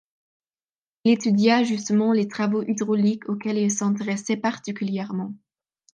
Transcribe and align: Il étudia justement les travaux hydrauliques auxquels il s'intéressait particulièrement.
Il 1.03 1.11
étudia 1.11 1.63
justement 1.63 2.11
les 2.11 2.27
travaux 2.27 2.63
hydrauliques 2.63 3.29
auxquels 3.29 3.59
il 3.59 3.69
s'intéressait 3.69 4.35
particulièrement. 4.35 5.35